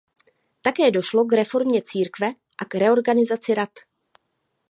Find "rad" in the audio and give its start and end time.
3.53-3.69